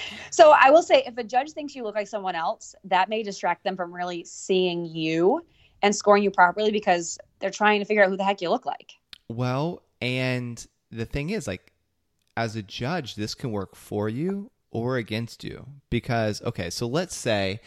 [0.31, 3.23] so I will say, if a judge thinks you look like someone else, that may
[3.23, 5.45] distract them from really seeing you
[5.81, 8.65] and scoring you properly because they're trying to figure out who the heck you look
[8.65, 8.93] like.
[9.29, 11.71] Well, and the thing is, like,
[12.35, 17.15] as a judge, this can work for you or against you because okay, so let's
[17.15, 17.59] say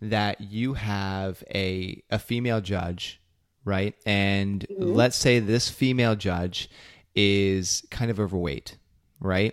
[0.00, 3.20] that you have a a female judge,
[3.64, 3.94] right?
[4.04, 6.70] And let's say this female judge
[7.14, 8.76] is kind of overweight,
[9.20, 9.52] right?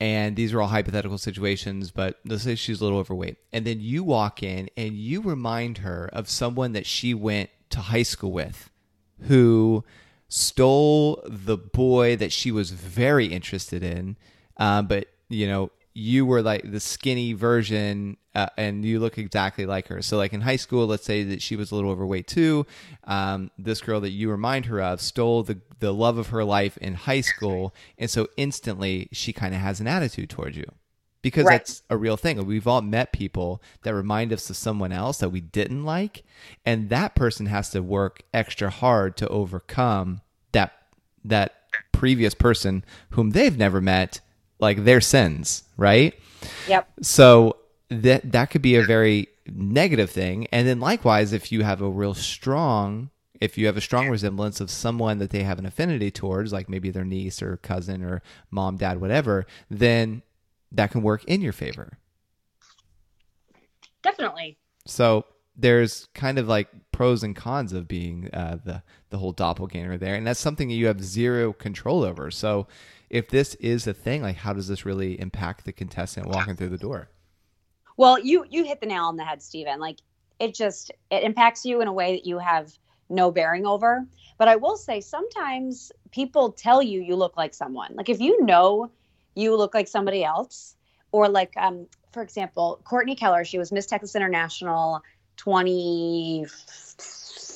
[0.00, 3.36] And these are all hypothetical situations, but let's say she's a little overweight.
[3.52, 7.80] And then you walk in and you remind her of someone that she went to
[7.80, 8.68] high school with
[9.28, 9.84] who
[10.28, 14.16] stole the boy that she was very interested in,
[14.56, 19.66] um, but you know you were like the skinny version, uh, and you look exactly
[19.66, 20.00] like her.
[20.02, 22.66] So like in high school, let's say that she was a little overweight too.
[23.04, 26.76] Um, this girl that you remind her of stole the the love of her life
[26.78, 30.64] in high school, and so instantly she kind of has an attitude towards you
[31.20, 31.58] because Right.
[31.58, 32.44] that's a real thing.
[32.46, 36.22] We've all met people that remind us of someone else that we didn't like,
[36.64, 40.20] and that person has to work extra hard to overcome
[40.52, 40.72] that
[41.24, 41.54] that
[41.92, 44.20] previous person whom they've never met,
[44.62, 46.14] like their sins, right?
[46.68, 46.88] Yep.
[47.02, 47.56] So
[47.90, 50.46] that that could be a very negative thing.
[50.50, 53.10] And then likewise, if you have a real strong
[53.42, 56.68] if you have a strong resemblance of someone that they have an affinity towards, like
[56.68, 58.22] maybe their niece or cousin or
[58.52, 60.22] mom, dad, whatever, then
[60.70, 61.98] that can work in your favor.
[64.00, 64.58] Definitely.
[64.86, 65.24] So
[65.56, 70.14] there's kind of like pros and cons of being uh, the the whole doppelganger there,
[70.14, 72.30] and that's something that you have zero control over.
[72.30, 72.68] So
[73.12, 76.70] if this is a thing, like how does this really impact the contestant walking through
[76.70, 77.10] the door?
[77.98, 79.78] Well, you you hit the nail on the head, Stephen.
[79.78, 79.98] Like
[80.40, 82.72] it just it impacts you in a way that you have
[83.10, 84.04] no bearing over.
[84.38, 87.94] But I will say sometimes people tell you you look like someone.
[87.94, 88.90] Like if you know
[89.34, 90.74] you look like somebody else,
[91.12, 95.02] or like um, for example, Courtney Keller, she was Miss Texas International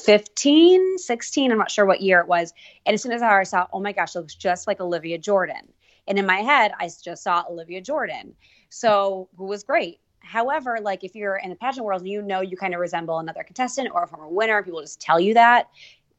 [0.06, 2.54] 2015, 16, I'm not sure what year it was.
[2.86, 5.72] And as soon as I saw, oh my gosh, looks just like Olivia Jordan.
[6.06, 8.34] And in my head, I just saw Olivia Jordan.
[8.68, 9.98] So who was great.
[10.20, 13.42] However, like if you're in the pageant world, you know you kind of resemble another
[13.44, 15.68] contestant or a former winner, people just tell you that.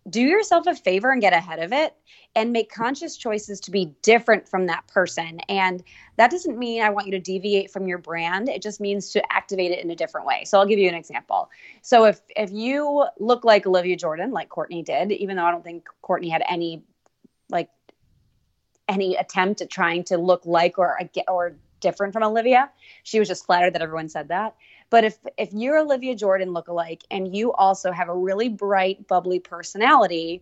[0.10, 1.96] Do yourself a favor and get ahead of it
[2.36, 5.40] and make conscious choices to be different from that person.
[5.50, 5.84] And
[6.18, 8.48] that doesn't mean I want you to deviate from your brand.
[8.48, 10.44] It just means to activate it in a different way.
[10.46, 11.50] So I'll give you an example.
[11.82, 15.64] So if if you look like Olivia Jordan, like Courtney did, even though I don't
[15.64, 16.84] think Courtney had any
[17.50, 17.70] like
[18.88, 22.70] any attempt at trying to look like or or different from Olivia.
[23.04, 24.56] She was just flattered that everyone said that.
[24.90, 29.40] But if if you're Olivia Jordan lookalike and you also have a really bright, bubbly
[29.40, 30.42] personality,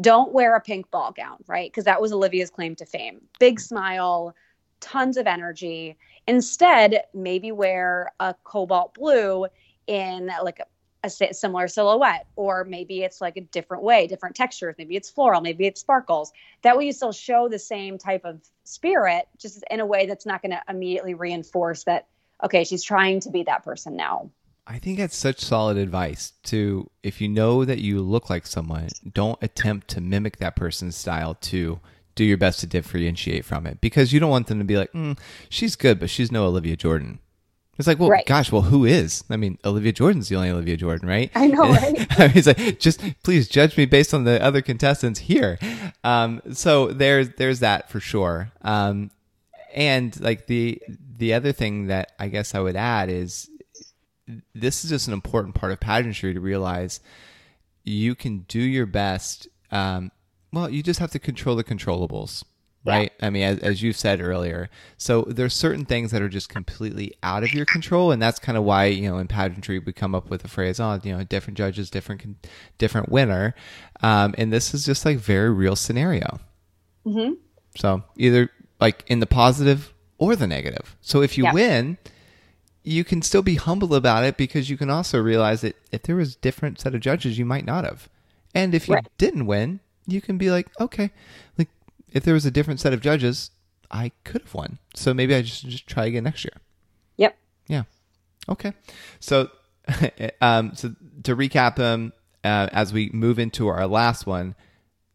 [0.00, 1.70] don't wear a pink ball gown, right?
[1.70, 3.20] Because that was Olivia's claim to fame.
[3.38, 4.34] Big smile,
[4.80, 5.96] tons of energy.
[6.26, 9.46] Instead, maybe wear a cobalt blue
[9.86, 10.64] in like a
[11.04, 15.40] a similar silhouette or maybe it's like a different way different textures maybe it's floral
[15.40, 19.78] maybe it sparkles that way you still show the same type of spirit just in
[19.78, 22.08] a way that's not going to immediately reinforce that
[22.44, 24.30] okay she's trying to be that person now
[24.68, 28.88] I think that's such solid advice to if you know that you look like someone,
[29.12, 31.78] don't attempt to mimic that person's style to
[32.16, 34.90] do your best to differentiate from it because you don't want them to be like,
[34.92, 35.16] mm,
[35.48, 37.20] she's good, but she's no Olivia Jordan.
[37.78, 38.24] It's like, well, right.
[38.24, 39.22] gosh, well, who is?
[39.28, 41.30] I mean, Olivia Jordan's the only Olivia Jordan, right?
[41.34, 42.06] I know, right?
[42.18, 45.58] I mean, it's like, just please judge me based on the other contestants here.
[46.02, 48.50] Um, so there's there's that for sure.
[48.62, 49.10] Um,
[49.76, 50.82] and like the
[51.16, 53.48] the other thing that I guess I would add is
[54.54, 56.98] this is just an important part of pageantry to realize
[57.84, 59.46] you can do your best.
[59.70, 60.10] Um,
[60.52, 62.42] well, you just have to control the controllables
[62.86, 63.12] right?
[63.18, 63.26] Yeah.
[63.26, 64.70] I mean, as, as you said earlier.
[64.96, 68.56] So there's certain things that are just completely out of your control, and that's kind
[68.56, 71.24] of why you know in pageantry we come up with the phrase, "Oh, you know,
[71.24, 72.46] different judges, different
[72.78, 73.54] different winner,"
[74.02, 76.38] um, and this is just like very real scenario.
[77.04, 77.34] Mm-hmm.
[77.76, 80.96] So either like in the positive or the negative.
[81.00, 81.52] So if you yeah.
[81.52, 81.98] win.
[82.88, 86.14] You can still be humble about it because you can also realize that if there
[86.14, 88.08] was a different set of judges, you might not have.
[88.54, 89.08] And if you right.
[89.18, 91.10] didn't win, you can be like, okay,
[91.58, 91.68] like
[92.12, 93.50] if there was a different set of judges,
[93.90, 94.78] I could have won.
[94.94, 96.54] So maybe I just just try again next year.
[97.16, 97.36] Yep.
[97.68, 97.82] Yeah.
[98.48, 98.72] Okay.
[99.20, 99.50] So,
[100.40, 102.12] um, so to recap them
[102.44, 104.54] uh, as we move into our last one,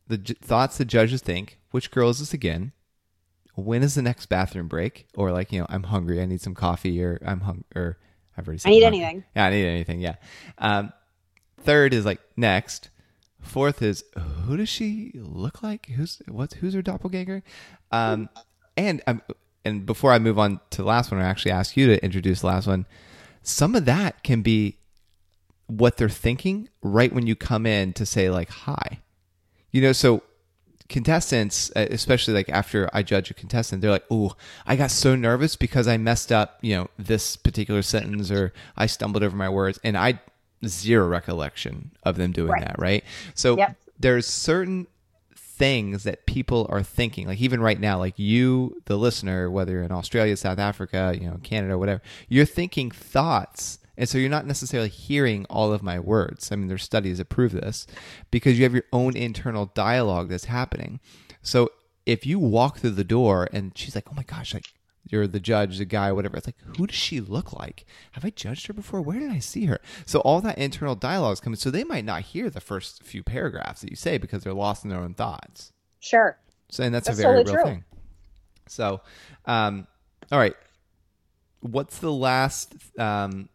[0.08, 1.58] the j- thoughts the judges think.
[1.72, 2.74] Which girl is this again?
[3.62, 5.08] When is the next bathroom break?
[5.16, 6.22] Or like you know, I'm hungry.
[6.22, 7.02] I need some coffee.
[7.04, 7.66] Or I'm hungry.
[7.76, 7.98] Or
[8.38, 8.60] I've already.
[8.60, 9.24] Said I need anything.
[9.36, 10.00] Yeah, I need anything.
[10.00, 10.16] Yeah.
[10.58, 10.94] Um,
[11.62, 12.90] third is like next.
[13.40, 14.04] Fourth is
[14.46, 15.88] who does she look like?
[15.88, 17.44] Who's what's who's her doppelganger?
[17.92, 18.30] Um,
[18.78, 19.22] and um,
[19.66, 22.42] and before I move on to the last one, I actually ask you to introduce
[22.42, 22.86] the last one.
[23.44, 24.78] Some of that can be
[25.68, 29.00] what they're thinking right when you come in to say like hi.
[29.72, 30.22] You know, so
[30.92, 34.36] contestants, uh, especially like after I judge a contestant, they're like, "Oh,
[34.68, 38.86] I got so nervous because I messed up, you know, this particular sentence or I
[38.86, 40.20] stumbled over my words." And I
[40.68, 42.62] zero recollection of them doing right.
[42.62, 43.04] that, right?
[43.34, 43.78] So yep.
[44.00, 44.88] there's certain
[45.36, 49.84] things that people are thinking, like even right now, like you, the listener, whether you're
[49.84, 53.80] in Australia, South Africa, you know, Canada, whatever, you're thinking thoughts.
[54.02, 56.52] And so you're not necessarily hearing all of my words.
[56.52, 57.86] I mean, there's studies that prove this
[58.32, 61.00] because you have your own internal dialogue that's happening.
[61.44, 61.70] So
[62.08, 64.74] if you walk through the door and she's like, oh my gosh, like
[65.08, 66.36] you're the judge, the guy, whatever.
[66.36, 67.86] It's like, who does she look like?
[68.14, 69.04] Have I judged her before?
[69.04, 69.80] Where did I see her?
[70.08, 71.58] So all that internal dialogue is coming.
[71.58, 74.84] So they might not hear the first few paragraphs that you say because they're lost
[74.84, 75.74] in their own thoughts.
[76.00, 76.40] Sure.
[76.72, 77.74] So and that's, that's a very totally real true.
[77.74, 77.84] thing.
[78.68, 79.02] So,
[79.46, 79.86] um,
[80.32, 80.56] all right.
[81.60, 83.48] What's the last um,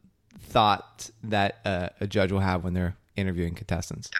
[0.46, 4.10] thought that uh, a judge will have when they're interviewing contestants?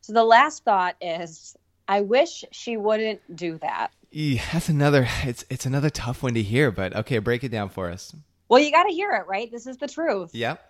[0.00, 1.56] So the last thought is,
[1.88, 3.92] I wish she wouldn't do that.
[4.10, 5.06] Yeah, that's another.
[5.22, 8.14] It's it's another tough one to hear, but okay, break it down for us.
[8.48, 9.50] Well, you got to hear it, right?
[9.50, 10.34] This is the truth.
[10.34, 10.60] Yep.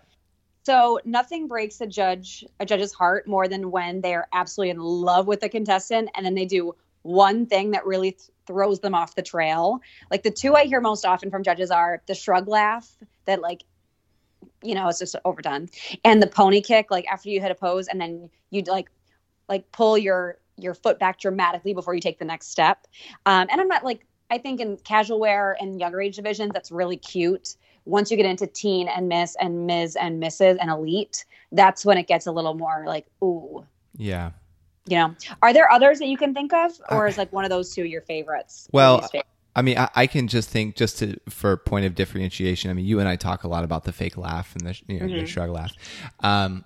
[0.63, 5.25] So nothing breaks a judge a judge's heart more than when they're absolutely in love
[5.25, 9.15] with a contestant and then they do one thing that really th- throws them off
[9.15, 9.79] the trail.
[10.11, 12.87] Like the two I hear most often from judges are the shrug laugh
[13.25, 13.63] that like
[14.63, 15.69] you know, it's just overdone.
[16.03, 18.89] And the pony kick like after you hit a pose and then you like
[19.49, 22.87] like pull your your foot back dramatically before you take the next step.
[23.25, 26.71] Um, and I'm not like I think in casual wear and younger age divisions, that's
[26.71, 27.55] really cute.
[27.85, 29.97] Once you get into teen and miss and Ms.
[29.97, 30.57] and Mrs.
[30.61, 33.65] and elite, that's when it gets a little more like, ooh,
[33.97, 34.31] Yeah.
[34.85, 37.49] You know, are there others that you can think of, or is like one of
[37.49, 38.67] those two your favorites?
[38.71, 39.27] Well, Your least favorite?
[39.55, 42.71] I mean, I, I can just think just to for point of differentiation.
[42.71, 44.99] I mean, you and I talk a lot about the fake laugh and the you
[44.99, 45.73] know, the shrug laugh,
[46.21, 46.65] um,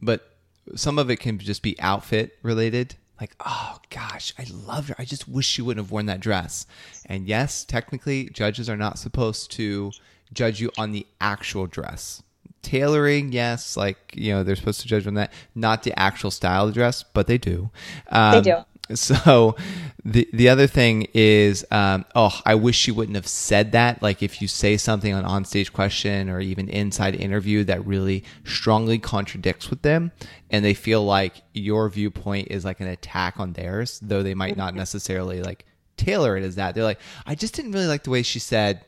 [0.00, 0.34] but
[0.74, 2.96] some of it can just be outfit related.
[3.20, 4.96] Like, oh gosh, I love her.
[4.98, 6.66] I just wish she wouldn't have worn that dress.
[7.06, 9.92] And yes, technically, judges are not supposed to
[10.32, 12.22] judge you on the actual dress.
[12.62, 16.66] Tailoring, yes, like you know, they're supposed to judge on that, not the actual style
[16.68, 17.70] of dress, but they do.
[18.08, 18.56] Um, do.
[18.92, 19.56] So
[20.04, 24.02] the the other thing is, um, oh, I wish she wouldn't have said that.
[24.02, 28.98] Like if you say something on onstage question or even inside interview that really strongly
[28.98, 30.12] contradicts with them,
[30.50, 34.56] and they feel like your viewpoint is like an attack on theirs, though they might
[34.56, 35.64] not necessarily like
[35.96, 36.74] tailor it as that.
[36.74, 38.84] They're like, I just didn't really like the way she said,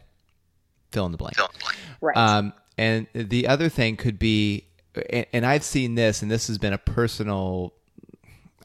[0.92, 1.36] fill in the blank.
[2.00, 2.16] right?
[2.16, 4.66] Um, and the other thing could be,
[5.10, 7.72] and, and I've seen this, and this has been a personal,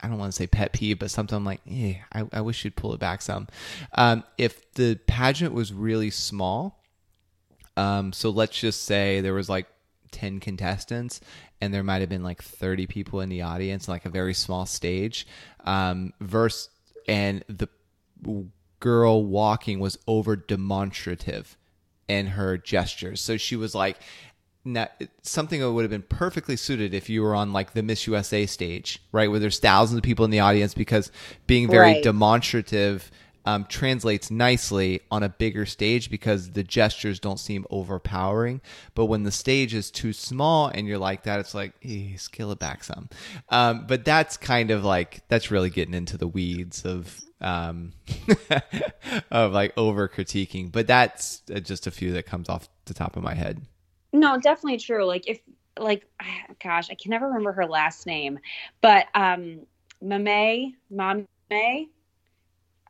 [0.02, 2.76] I don't want to say pet peeve, but something like, eh, I, I wish you'd
[2.76, 3.48] pull it back some.
[3.94, 6.82] Um, if the pageant was really small,
[7.78, 9.68] um, so let's just say there was like
[10.12, 11.22] 10 contestants
[11.62, 14.66] and there might have been like 30 people in the audience, like a very small
[14.66, 15.28] stage,
[15.66, 16.70] um, verse,
[17.08, 17.68] and the
[18.80, 21.58] girl walking was over demonstrative
[22.08, 23.22] in her gestures.
[23.22, 23.98] So she was like,
[24.64, 24.88] now,
[25.24, 28.46] something that would have been perfectly suited if you were on like the Miss USA
[28.46, 31.12] stage, right, where there's thousands of people in the audience, because
[31.48, 32.04] being very Right.
[32.04, 33.10] demonstrative
[33.44, 38.62] um, translates nicely on a bigger stage because the gestures don't seem overpowering.
[38.94, 42.52] But when the stage is too small and you're like that, it's like, eh, scale
[42.52, 43.10] it back some.
[43.50, 47.94] Um, but that's kind of like that's really getting into the weeds of um,
[49.32, 50.72] of like over critiquing.
[50.72, 53.62] But that's uh, just a few that comes off the top of my head.
[54.14, 55.06] No, definitely true.
[55.06, 55.40] Like if
[55.78, 56.06] like
[56.64, 58.40] gosh, I can never remember her last name,
[58.82, 59.62] but um
[60.02, 61.90] Mame, Mame,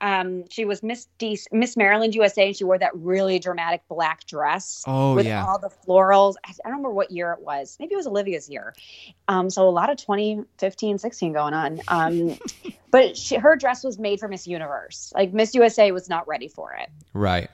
[0.01, 4.25] um, she was Miss D- Miss Maryland USA, and she wore that really dramatic black
[4.25, 5.45] dress Oh, with yeah.
[5.45, 6.35] all the florals.
[6.43, 7.77] I I don't remember what year it was.
[7.79, 8.73] Maybe it was Olivia's year.
[9.27, 11.81] Um, so a lot of 2015, 16 going on.
[11.87, 12.37] Um,
[12.91, 15.13] but she, her dress was made for Miss Universe.
[15.15, 16.89] Like Miss USA was not ready for it.
[17.13, 17.51] Right.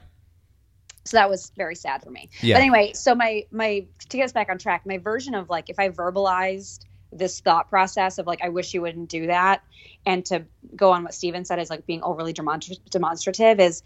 [1.08, 2.30] So that was very sad for me.
[2.42, 2.56] Yeah.
[2.56, 5.70] But anyway, so my my to get us back on track, my version of like
[5.70, 9.64] if I verbalized this thought process of like I wish you wouldn't do that,
[10.06, 13.84] and to go on what Stephen said is like being overly demonstra- demonstrative is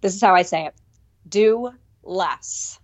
[0.00, 0.74] this is how I say it:
[1.28, 1.70] do
[2.02, 2.78] less.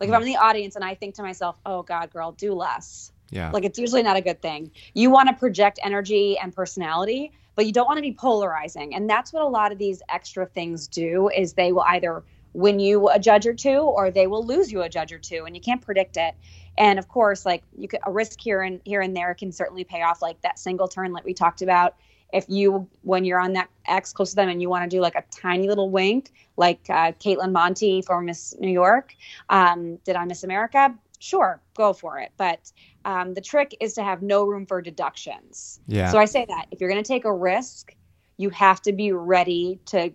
[0.00, 2.54] Like if I'm in the audience and I think to myself, "Oh God, girl, do
[2.54, 3.50] less." Yeah.
[3.50, 4.72] Like it's usually not a good thing.
[4.94, 8.94] You want to project energy and personality, but you don't want to be polarizing.
[8.94, 12.78] And that's what a lot of these extra things do is they will either win
[12.78, 15.56] you a judge or two or they will lose you a judge or two and
[15.56, 16.34] you can't predict it.
[16.76, 19.84] And of course, like you could a risk here and here and there can certainly
[19.84, 21.96] pay off like that single turn like we talked about.
[22.32, 25.02] If you when you're on that X close to them and you want to do
[25.02, 29.14] like a tiny little wink, like uh, Kaitlin Monte for Miss New York
[29.50, 32.32] um, did on Miss America, sure, go for it.
[32.38, 32.72] But
[33.04, 35.80] um, the trick is to have no room for deductions.
[35.86, 36.10] Yeah.
[36.10, 37.94] So I say that if you're going to take a risk,
[38.38, 40.12] you have to be ready to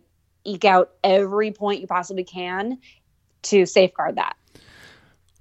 [0.47, 2.79] eke out every point you possibly can
[3.43, 4.35] to safeguard that.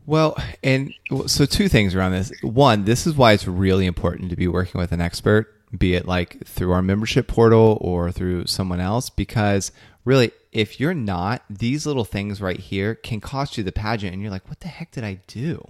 [0.04, 0.92] Well, and
[1.26, 2.30] so two things around this.
[2.42, 6.06] One, this is why it's really important to be working with an expert, be it
[6.06, 9.72] like through our membership portal or through someone else, because
[10.04, 14.22] really, if you're not, these little things right here can cost you the pageant, and
[14.22, 15.66] you're like, what the heck did I do?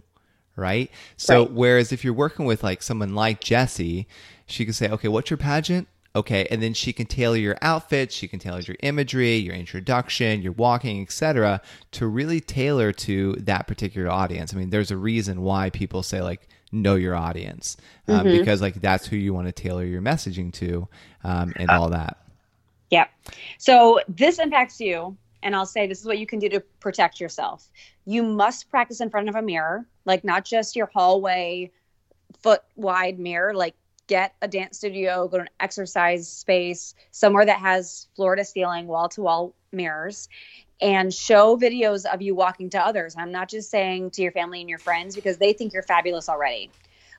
[0.55, 0.91] Right.
[1.17, 1.53] So, Right.
[1.53, 4.07] whereas if you're working with like someone like Jesse,
[4.47, 5.89] she can say, okay, what's your pageant?
[6.17, 10.41] Okay, and then she can tailor your outfit, she can tailor your imagery, your introduction,
[10.41, 11.61] your walking, etc.,
[11.93, 14.55] to really tailor to that particular audience.
[14.55, 17.77] I mean, there's a reason why people say like know your audience
[18.09, 20.89] um, because like that's who you want to tailor your messaging to
[21.23, 22.17] um, and all that.
[22.91, 23.07] Yeah.
[23.59, 25.17] So this impacts you.
[25.43, 27.69] And I'll say this is what you can do to protect yourself.
[28.05, 31.71] You must practice in front of a mirror, like not just your hallway
[32.43, 33.75] foot wide mirror, like
[34.07, 38.87] get a dance studio, go to an exercise space, somewhere that has floor to ceiling,
[38.87, 40.29] wall to wall mirrors,
[40.81, 43.17] and show videos of you walking to others.
[43.19, 46.29] I'm not just saying to your family and your friends because they think you're fabulous
[46.29, 46.71] already.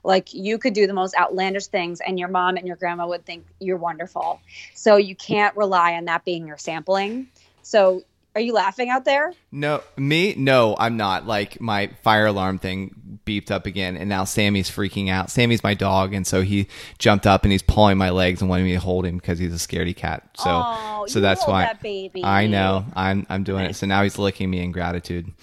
[0.03, 3.25] Like you could do the most outlandish things, and your mom and your grandma would
[3.25, 4.39] think you're wonderful.
[4.73, 7.27] So you can't rely on that being your sampling.
[7.63, 8.03] So
[8.37, 9.33] are you laughing out there?
[9.51, 10.35] No, me?
[10.37, 11.25] No, I'm not.
[11.25, 15.31] Like my fire alarm thing beeped up again, and now Sammy's freaking out.
[15.31, 16.67] Sammy's my dog, and so he
[16.99, 19.51] jumped up and he's pulling my legs and wanting me to hold him because he's
[19.53, 20.23] a scaredy cat.
[20.37, 22.23] So, Oh, so that's why that baby.
[22.23, 23.75] I know I'm I'm doing it.
[23.75, 25.33] So now he's licking me in gratitude.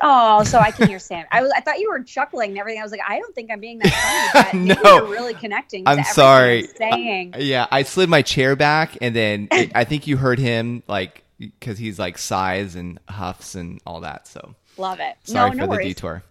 [0.00, 1.26] Oh, so I can hear Sam.
[1.30, 2.80] I was I thought you were chuckling and everything.
[2.80, 4.68] I was like, I don't think I'm being that funny.
[4.68, 4.96] But No.
[4.98, 5.84] you're really connecting.
[5.86, 6.68] I'm sorry.
[6.68, 7.34] I'm saying.
[7.38, 11.23] Yeah, I slid my chair back, and then it, I think you heard him like
[11.58, 14.26] because he's like sighs and huffs and all that.
[14.26, 15.16] So Love it.
[15.24, 15.94] sorry no, no for the worries.
[15.94, 16.22] detour.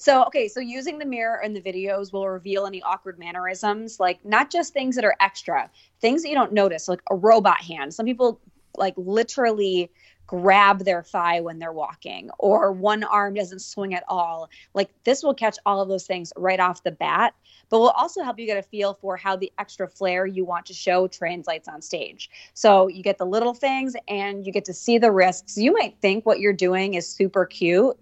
[0.00, 4.24] So, okay, so using the mirror in the videos will reveal any awkward mannerisms, like
[4.24, 5.68] not just things that are extra,
[6.00, 7.92] things that you don't notice, like a robot hand.
[7.92, 8.40] Some people
[8.76, 9.90] like literally
[10.28, 14.48] grab their thigh when they're walking, or one arm doesn't swing at all.
[14.72, 17.34] Like this will catch all of those things right off the bat,
[17.70, 20.66] but we'll also help you get a feel for how the extra flair you want
[20.66, 22.30] to show translates on stage.
[22.54, 25.56] So you get the little things and you get to see the risks.
[25.56, 27.98] You might think what you're doing is super cute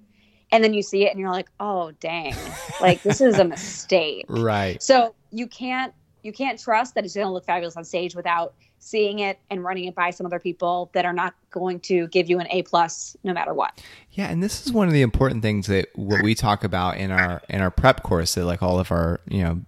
[0.53, 2.35] and then you see it and you're like oh dang
[2.81, 4.81] like this is a mistake Right.
[4.83, 5.93] so you can't
[6.23, 9.65] you can't trust that it's going to look fabulous on stage without seeing it and
[9.65, 12.63] running it by some other people that are not going to give you an a
[12.63, 16.23] plus no matter what Yeah, and this is one of the important things that what
[16.23, 19.43] we talk about in our in our prep course that like all of our you
[19.43, 19.61] know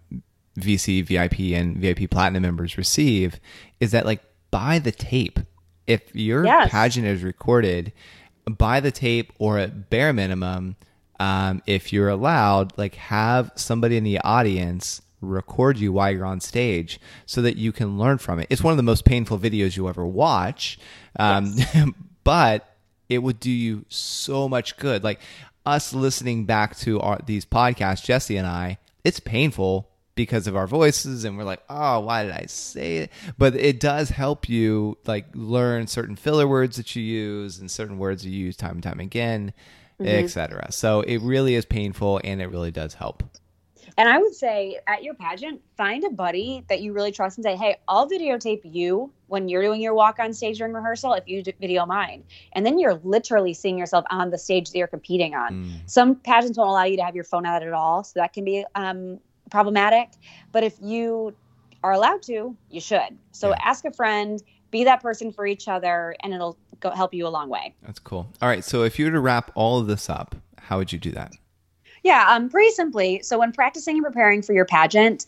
[0.58, 3.38] VC, VIP, and VIP Platinum members receive
[3.78, 5.38] is that like buy the tape.
[5.86, 6.70] If your Yes.
[6.70, 7.92] pageant is recorded,
[8.44, 10.74] buy the tape, or at bare minimum,
[11.20, 16.40] um, if you're allowed, like have somebody in the audience record you while you're on
[16.40, 18.46] stage so that you can learn from it.
[18.50, 20.78] It's one of the most painful videos you'll ever watch,
[21.18, 21.54] um,
[22.24, 22.76] but
[23.08, 25.02] it would do you so much good.
[25.02, 25.20] Like
[25.66, 30.66] us listening back to our, these podcasts, Jesse and I, it's painful because of our
[30.66, 34.98] voices and we're like, "Oh, why did I say it?" But it does help you
[35.06, 38.82] like learn certain filler words that you use and certain words you use time and
[38.82, 39.52] time again,
[40.00, 40.72] etc.
[40.72, 43.22] So it really is painful and it really does help.
[43.98, 47.44] And i would say at your pageant find a buddy that you really trust and
[47.44, 51.24] say hey i'll videotape you when you're doing your walk on stage during rehearsal if
[51.26, 52.24] you video mine
[52.54, 55.70] and then you're literally seeing yourself on the stage that you're competing on Mm.
[55.86, 58.44] Some pageants won't allow you to have your phone out at all, so that can
[58.44, 59.18] be um,
[59.50, 60.10] problematic.
[60.52, 61.34] But if you
[61.82, 63.18] are allowed to, you should.
[63.32, 63.56] So Yeah.
[63.62, 64.40] ask a friend,
[64.70, 67.74] be that person for each other, and it'll go help you a long way.
[67.82, 68.30] That's cool.
[68.42, 70.98] All right, so if you were to wrap all of this up, how would you
[70.98, 71.32] do that?
[72.02, 73.22] Yeah, um, pretty simply.
[73.22, 75.26] So when practicing and preparing for your pageant,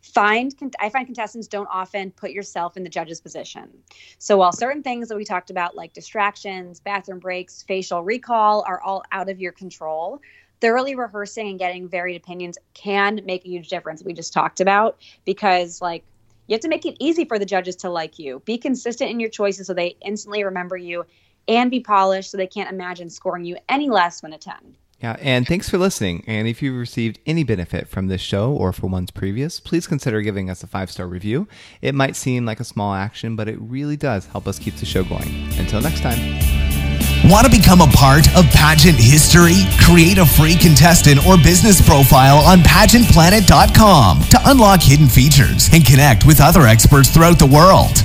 [0.00, 3.70] find I find contestants don't often put yourself in the judge's position.
[4.18, 8.80] So while certain things that we talked about, like distractions, bathroom breaks, facial recall, are
[8.82, 10.20] all out of your control,
[10.60, 14.02] thoroughly rehearsing and getting varied opinions can make a huge difference.
[14.02, 16.04] We just talked about because like
[16.48, 18.42] you have to make it easy for the judges to like you.
[18.44, 21.04] Be consistent in your choices so they instantly remember you,
[21.48, 24.76] and be polished so they can't imagine scoring you any less than a ten.
[25.02, 26.22] Yeah, and thanks for listening.
[26.28, 30.22] And if you've received any benefit from this show or from ones previous, please consider
[30.22, 31.48] giving us a five star review.
[31.80, 34.86] It might seem like a small action, but it really does help us keep the
[34.86, 35.28] show going.
[35.58, 36.20] Until next time.
[37.28, 39.62] Want to become a part of pageant history?
[39.80, 46.26] Create a free contestant or business profile on pageantplanet.com to unlock hidden features and connect
[46.26, 48.04] with other experts throughout the world.